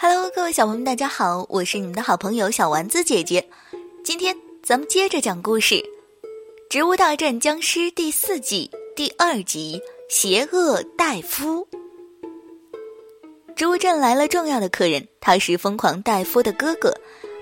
[0.00, 3.50] Hello，各位小朋友们，大家好，我是你们的好朋友小丸子姐姐。
[4.04, 5.74] 今天咱们接着讲故事，
[6.70, 9.82] 《植物大战僵尸》第四季第二集
[10.14, 11.66] 《邪恶戴夫》。
[13.56, 16.94] 植物镇来了重要的客人，他是疯狂戴夫的哥哥，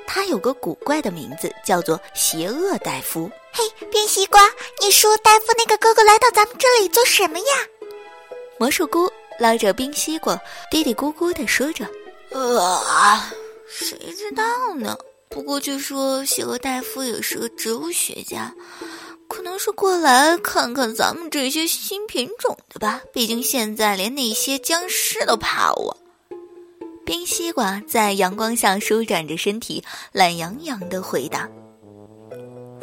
[0.07, 3.31] 他有个古怪的名字，叫做邪恶戴夫。
[3.53, 4.41] 嘿，变西瓜，
[4.81, 7.45] 你说戴夫那个哥哥来到咱们这里做什么呀？
[8.59, 11.87] 魔术菇拉着冰西瓜，嘀嘀咕咕的说着
[12.39, 13.23] ：“呃，
[13.67, 14.95] 谁知道呢？
[15.31, 18.53] 不过据说邪恶大夫也是个植物学家，
[19.27, 23.01] 可能是过来看看咱们这些新品种的吧。
[23.11, 25.97] 毕竟现在连那些僵尸都怕我。”
[27.07, 31.49] 冰西瓜在阳光下舒展着身体，懒洋洋的回答。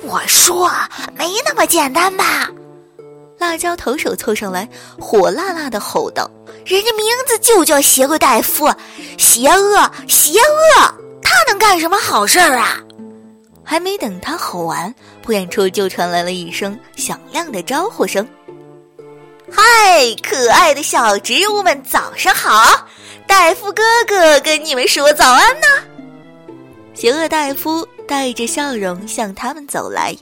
[0.01, 0.67] 我说，
[1.15, 2.49] 没那么简单吧？
[3.37, 4.67] 辣椒投手凑上来，
[4.99, 6.29] 火辣辣的吼道
[6.65, 8.73] ：“人家名字就叫邪恶大夫，
[9.17, 10.93] 邪恶，邪恶！
[11.21, 12.79] 他能干什么好事儿啊？”
[13.63, 18.27] 还没等他吼完，不远处就传来了一声响亮的招呼声
[19.51, 22.87] ：“嗨，可爱的小植物们，早上好！
[23.27, 25.67] 大夫哥哥跟你们说早安呢。”
[26.93, 27.87] 邪恶大夫。
[28.05, 30.13] 带着笑容向他们走来，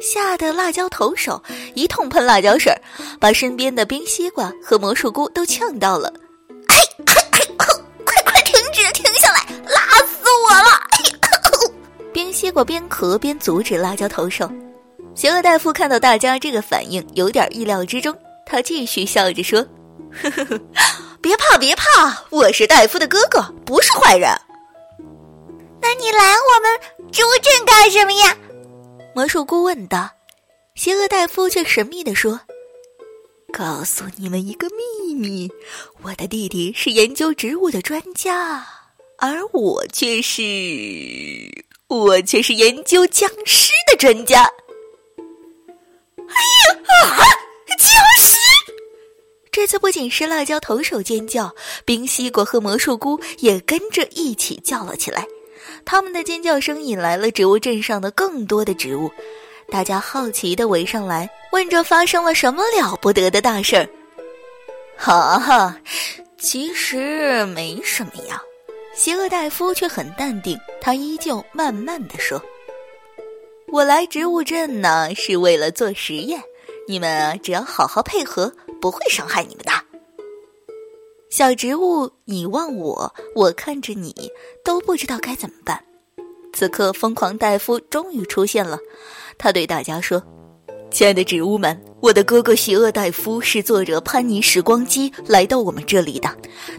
[0.00, 1.42] 吓得辣椒投手
[1.74, 2.74] 一通喷辣椒水，
[3.18, 6.12] 把身边的冰西瓜和魔术菇都呛到了。
[6.68, 7.40] 哎哎哎，
[8.04, 10.80] 快快停止，停下来，辣死我了！
[12.12, 14.50] 冰西瓜边咳边阻止辣椒投手。
[15.14, 19.60] 邪恶大夫看到大家这个反应，有点意料之中，他继续笑着说
[20.22, 20.60] ：“呵呵呵，
[21.20, 24.28] 别怕别怕，我是大夫的哥哥，不是坏人。
[25.80, 28.36] ”那你拦我们植物镇干什么呀？
[29.14, 30.10] 魔术菇问道。
[30.74, 32.40] 邪恶大夫却神秘地说
[33.54, 35.48] ：“告诉你们一个秘密，
[36.02, 38.66] 我的弟弟是研究植物的专家，
[39.18, 40.42] 而我却是……
[41.86, 44.42] 我却是研究僵尸的专家。”
[46.18, 47.22] 哎呀啊！
[47.78, 48.36] 僵尸！
[49.52, 55.24] 这次不仅是辣椒投手尖叫，冰西瓜和魔术菇也跟着一起叫了起来。
[55.86, 59.10] 他们的尖叫声引来了植物镇上的更多的植物，
[59.70, 63.86] 大家好奇的围上来，问着发生了什么了不得的大事儿。
[64.96, 65.76] 哈哈，
[66.38, 68.40] 其实没什么呀。
[68.94, 72.40] 邪恶大夫却很淡定，他依旧慢慢的说
[73.68, 76.40] ：“我来植物镇呢，是为了做实验，
[76.86, 79.72] 你们只要好好配合，不会伤害你们的。”
[81.36, 84.14] 小植物，你望我，我看着你，
[84.64, 85.82] 都不知道该怎么办。
[86.52, 88.78] 此刻，疯狂戴夫终于出现了。
[89.36, 90.22] 他对大家说
[90.92, 96.30] ：“亲爱的植物们，我的哥哥邪恶戴夫是坐着潘尼时光机来到我们这里的。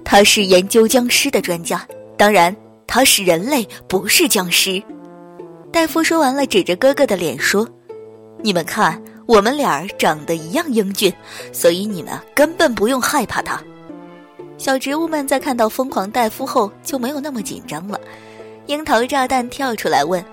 [0.05, 1.85] 他是研究僵尸的专家，
[2.15, 2.55] 当然
[2.87, 4.81] 他是人类，不是僵尸。”
[5.69, 7.67] 戴夫说完了，指着哥哥的脸说
[8.41, 11.13] ：“你们看，我们俩长得一样英俊，
[11.51, 13.61] 所以你们根本不用害怕他。”
[14.57, 17.99] 小植物们在看到疯狂戴夫后就没有那么紧张了。
[18.67, 20.23] 樱桃炸弹跳出来问：“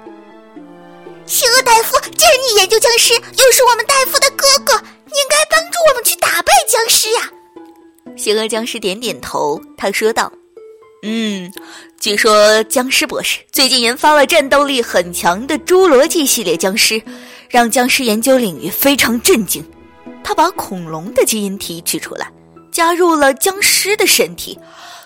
[1.26, 4.72] 邪恶大夫，既然你研究僵尸，又是我们大夫的哥哥，
[5.04, 7.30] 你应该帮助我们去打败僵尸呀！”
[8.16, 10.32] 邪恶僵尸点点头，他说道
[11.02, 11.52] ：“嗯，
[12.00, 17.02] 据说僵尸博士最近研发了战斗力很强的侏罗纪系列僵尸，
[17.50, 19.62] 让僵尸研究领域非常震惊。
[20.24, 22.30] 他把恐龙的基因提取出来。”
[22.72, 24.58] 加入了僵尸的身体，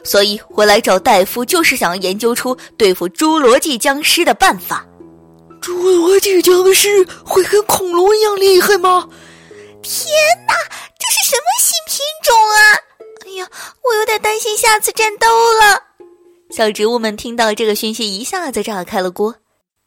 [0.04, 4.86] 所以我来找大夫，就是想要研究出对付侏罗纪僵尸的办法。
[5.60, 9.08] 侏罗纪僵尸会跟恐龙一样厉害吗？
[9.82, 10.06] 天
[10.46, 10.54] 哪，
[10.98, 12.60] 这是什么新品种啊！
[13.26, 13.48] 哎呀，
[13.82, 15.82] 我有点担心下次战斗了。
[16.50, 19.34] 小植物们听到这个讯息，一下子炸开了锅。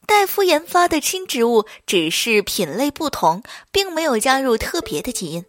[0.10, 5.46] 戴夫研发的新植物只是品类不同，并没有加入特别的基因。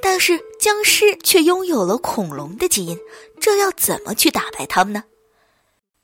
[0.00, 2.96] 但是僵尸却拥有了恐龙的基因，
[3.40, 5.02] 这要怎么去打败他们呢？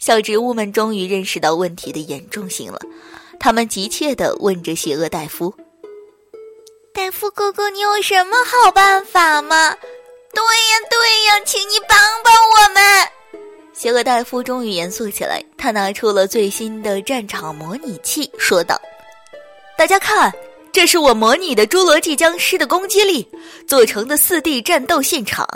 [0.01, 2.81] 小植物们终于认识到问题的严重性了，
[3.39, 5.55] 他们急切地问着邪恶戴夫
[6.93, 9.77] ：“戴夫哥哥，你有什么好办法吗
[10.35, 13.09] ？”“对呀，对呀，请你帮帮我们。”
[13.81, 18.79] 邪恶大夫终于严肃起来，他拿出了最新的战场模拟器，说道
[19.75, 20.31] ：“大家看。”
[20.71, 23.27] 这是我模拟的侏罗纪僵尸的攻击力
[23.67, 25.49] 做成的四 D 战斗现场，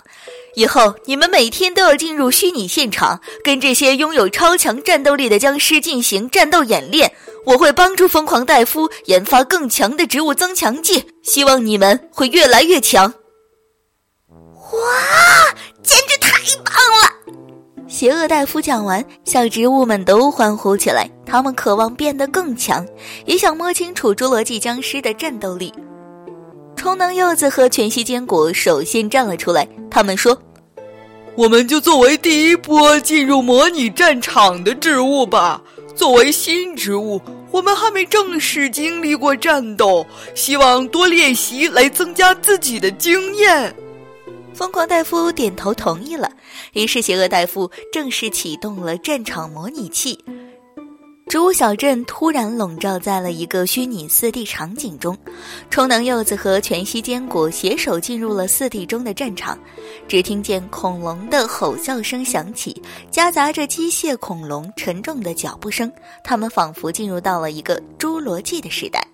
[0.55, 7.13] 以后你们每天都要进入虚拟现场，跟这些拥有超强战斗力的僵尸进行战斗演练。
[7.45, 13.13] 我会帮助疯狂大夫研发更强的植物增强剂，希望你们会越来越强。
[14.31, 16.04] 哇，简！
[17.95, 21.09] 邪恶大夫讲完，小植物们都欢呼起来。
[21.25, 22.85] 他们渴望变得更强，
[23.25, 25.73] 也想摸清楚侏罗纪僵尸的战斗力。
[26.75, 30.37] 充能柚子和全息坚果首先站了出来，他们说
[31.39, 35.63] ：“我们就作为第一波进入模拟战场的植物吧。
[35.95, 37.21] 作为新植物，
[37.53, 40.05] 我们还没正式经历过战斗，
[40.35, 43.73] 希望多练习来增加自己的经验。”
[44.55, 46.31] 疯狂戴夫点头同意了，
[46.75, 50.19] 于是邪恶大夫正式启动了战场模拟器。
[51.27, 55.19] 植物小镇突然笼罩在了一个虚拟四 D 场景中，
[55.71, 59.59] 充能柚子和全息坚果携手进入了四 D 中的战场。
[60.07, 62.81] 只听见恐龙的吼叫声响起，
[63.11, 65.91] 夹杂着机械恐龙沉重的脚步声，
[66.23, 69.05] 他们仿佛进入到了一个侏罗纪的时代。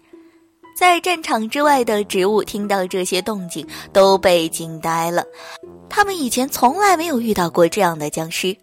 [0.81, 5.23] 在战场之外的植物听到这些动静，都被惊呆了。
[5.91, 8.57] 他们以前从来没有遇到过这样的僵尸。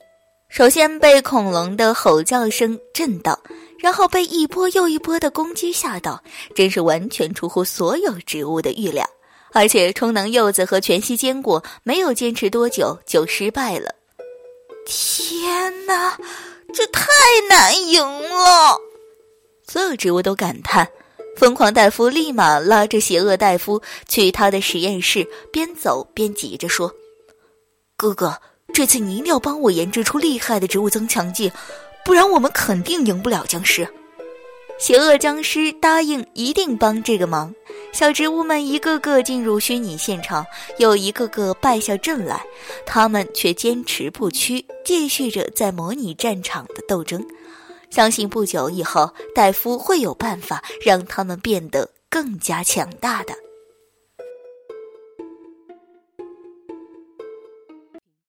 [0.50, 3.40] 首先被恐龙的吼叫声震到，
[3.78, 6.20] 然后被一波又一波的攻击吓到，
[6.56, 9.08] 真是完全出乎所有植物的预料。
[9.54, 13.94] 而且充能柚子和全息坚果没有坚持多久就失败了。
[14.88, 16.18] 天哪，
[16.74, 17.06] 这太
[17.48, 18.76] 难赢了！
[19.68, 20.90] 所有植物都感叹。
[21.38, 26.92] 疯狂大夫立马拉着邪恶大夫去他的实验室，边走边急着说
[27.96, 28.42] ：“哥哥，
[28.74, 31.52] 这次你一定要帮我研制出厉害的植物增强剂，
[32.04, 33.88] 不然我们肯定赢不了僵尸。”
[34.80, 37.54] 邪恶僵尸答应一定帮这个忙。
[37.94, 40.44] 小植物们一个个进入虚拟现场，
[40.80, 42.44] 又一个个败下阵来，
[42.84, 47.24] 他们却坚持不屈，继续着在模拟战场的斗争。
[47.90, 53.34] 相信不久以后，戴夫会有办法让他们变得更加强大的。